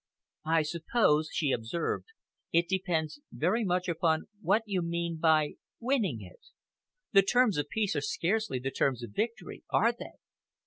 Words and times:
"I 0.47 0.63
suppose," 0.63 1.29
she 1.31 1.51
observed, 1.51 2.07
"it 2.51 2.67
depends 2.67 3.19
very 3.31 3.63
much 3.63 3.87
upon 3.87 4.23
what 4.41 4.63
you 4.65 4.81
mean 4.81 5.19
by 5.19 5.57
winning 5.79 6.21
it? 6.21 6.39
The 7.11 7.21
terms 7.21 7.55
of 7.57 7.69
peace 7.69 7.95
are 7.95 8.01
scarcely 8.01 8.57
the 8.57 8.71
terms 8.71 9.03
of 9.03 9.11
victory, 9.11 9.63
are 9.69 9.91
they?" 9.91 10.13